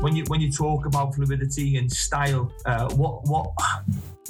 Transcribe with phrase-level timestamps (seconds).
[0.00, 3.52] when you when you talk about fluidity and style, uh, what what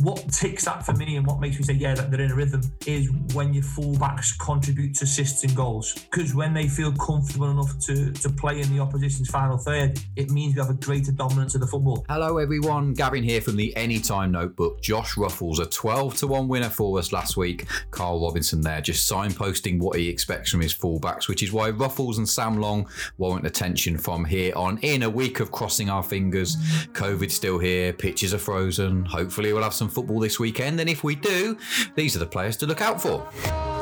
[0.00, 2.34] what ticks that for me and what makes me say yeah that they're in a
[2.34, 5.94] rhythm is when your fullbacks contribute to assists and goals.
[5.94, 10.30] Because when they feel comfortable enough to to play in the opposition's final third it
[10.30, 12.04] means we have a greater dominance of the football.
[12.08, 12.92] Hello everyone.
[12.92, 14.82] Gavin here from the anytime notebook.
[14.82, 17.66] Josh Ruffels a 12 to 1 winner for us last week.
[17.90, 22.18] Karl Robinson there just signposting what he expects from his fullbacks which is why Ruffels
[22.18, 22.88] and sam long
[23.18, 25.02] warrant attention from here on in.
[25.02, 26.56] A week of crossing our fingers.
[26.92, 27.92] Covid still here.
[27.92, 29.04] Pitches are frozen.
[29.04, 30.80] Hopefully we'll have some some football this weekend.
[30.80, 31.56] And if we do,
[31.94, 33.75] these are the players to look out for.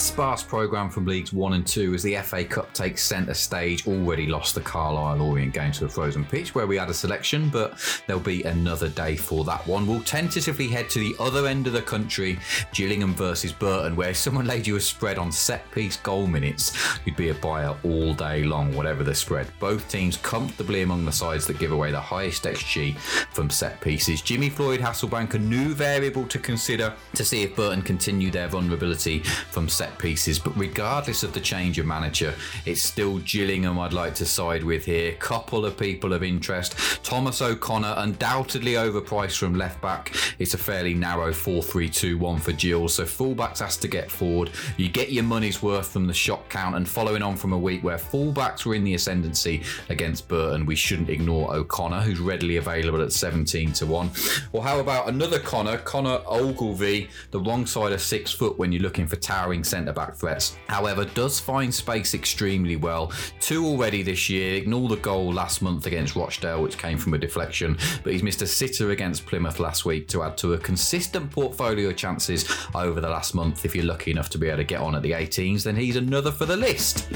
[0.00, 3.86] Sparse programme from Leagues 1 and 2 as the FA Cup takes centre stage.
[3.86, 7.50] Already lost the Carlisle Orient game to a frozen pitch where we had a selection,
[7.50, 9.86] but there'll be another day for that one.
[9.86, 12.38] We'll tentatively head to the other end of the country,
[12.72, 16.98] Gillingham versus Burton, where someone laid you a spread on set piece goal minutes.
[17.04, 19.48] You'd be a buyer all day long, whatever the spread.
[19.58, 22.96] Both teams comfortably among the sides that give away the highest XG
[23.32, 24.22] from set pieces.
[24.22, 29.20] Jimmy Floyd Hasselbaink, a new variable to consider to see if Burton continue their vulnerability
[29.50, 30.38] from set set pieces.
[30.38, 32.34] But regardless of the change of manager,
[32.66, 35.12] it's still Gillingham I'd like to side with here.
[35.14, 36.76] Couple of people of interest.
[37.02, 40.14] Thomas O'Connor, undoubtedly overpriced from left back.
[40.38, 42.88] It's a fairly narrow 4 3 2 1 for Gill.
[42.88, 44.50] So fullbacks has to get forward.
[44.76, 46.76] You get your money's worth from the shot count.
[46.76, 50.76] And following on from a week where fullbacks were in the ascendancy against Burton, we
[50.76, 54.10] shouldn't ignore O'Connor, who's readily available at 17 to 1.
[54.52, 58.82] Well, how about another Connor, Connor Ogilvie, the wrong side of six foot when you're
[58.82, 60.58] looking for towering centre centre back threats.
[60.68, 63.12] However, does find space extremely well.
[63.40, 64.56] Two already this year.
[64.56, 68.42] Ignore the goal last month against Rochdale, which came from a deflection, but he's missed
[68.42, 73.00] a sitter against Plymouth last week to add to a consistent portfolio of chances over
[73.00, 73.64] the last month.
[73.64, 75.96] If you're lucky enough to be able to get on at the 18s, then he's
[75.96, 77.08] another for the list.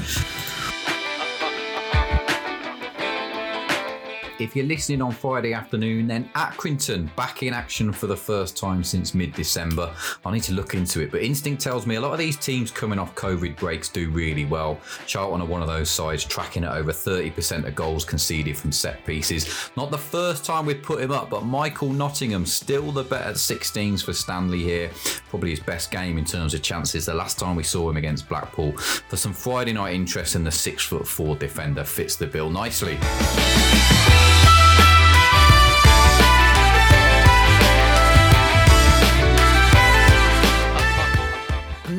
[4.37, 8.83] If you're listening on Friday afternoon, then Accrington back in action for the first time
[8.83, 9.93] since mid December.
[10.25, 12.69] I need to look into it, but instinct tells me a lot of these teams
[12.69, 14.77] coming off COVID breaks do really well.
[15.07, 19.05] Charlton are one of those sides tracking at over 30% of goals conceded from set
[19.05, 19.69] pieces.
[19.77, 24.03] Not the first time we've put him up, but Michael Nottingham still the better 16s
[24.03, 24.91] for Stanley here.
[25.29, 27.05] Probably his best game in terms of chances.
[27.05, 28.73] The last time we saw him against Blackpool.
[28.73, 32.97] For some Friday night interest, and the six foot four defender fits the bill nicely.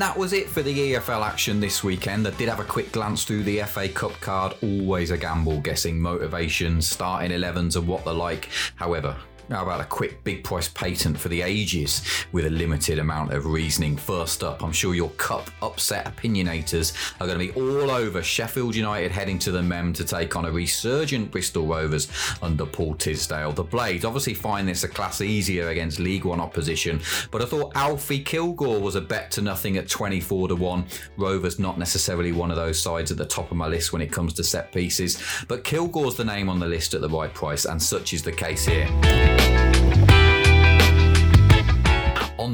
[0.07, 2.29] That was it for the EFL action this weekend.
[2.29, 4.55] I did have a quick glance through the FA Cup card.
[4.63, 8.49] Always a gamble guessing motivations, starting 11s, and what they're like.
[8.77, 12.03] However, how about a quick big price patent for the ages
[12.33, 13.97] with a limited amount of reasoning?
[13.97, 18.75] First up, I'm sure your cup upset opinionators are going to be all over Sheffield
[18.75, 22.09] United heading to the Mem to take on a resurgent Bristol Rovers
[22.43, 23.53] under Paul Tisdale.
[23.53, 27.73] The Blades obviously find this a class easier against League One opposition, but I thought
[27.77, 30.87] Alfie Kilgour was a bet to nothing at 24 to 1.
[31.17, 34.13] Rovers not necessarily one of those sides at the top of my list when it
[34.13, 37.65] comes to set pieces, but Kilgour's the name on the list at the right price,
[37.65, 39.36] and such is the case here.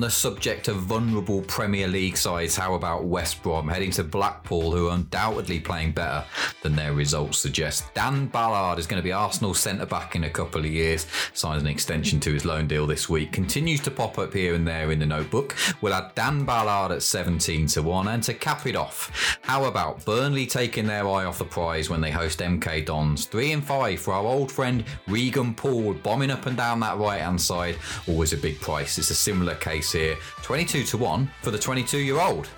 [0.02, 4.88] The subject of vulnerable Premier League sides, how about West Brom heading to Blackpool, who
[4.88, 6.24] are undoubtedly playing better
[6.62, 7.84] than their results suggest?
[7.94, 11.62] Dan Ballard is going to be Arsenal centre back in a couple of years, signs
[11.62, 14.90] an extension to his loan deal this week, continues to pop up here and there
[14.90, 15.54] in the notebook.
[15.80, 20.04] We'll add Dan Ballard at 17 to 1, and to cap it off, how about
[20.04, 23.26] Burnley taking their eye off the prize when they host MK Dons?
[23.26, 27.20] 3 and 5 for our old friend Regan Poole, bombing up and down that right
[27.20, 27.76] hand side,
[28.08, 28.98] always a big price.
[28.98, 32.48] It's a similar case here 22 to 1 for the 22 year old.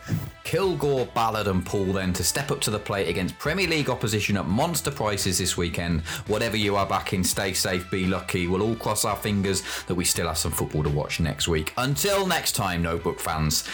[0.45, 4.37] Kilgour, Ballard, and Poole then to step up to the plate against Premier League opposition
[4.37, 6.03] at monster prices this weekend.
[6.27, 8.47] Whatever you are backing, stay safe, be lucky.
[8.47, 11.73] We'll all cross our fingers that we still have some football to watch next week.
[11.77, 13.69] Until next time, Notebook fans,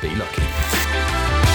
[0.00, 1.47] be lucky.